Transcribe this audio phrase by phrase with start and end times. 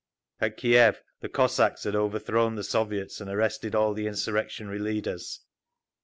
[0.39, 5.41] At Kiev the Cossacks had overthrown the Soviets and arrested all the insurrectionary leaders.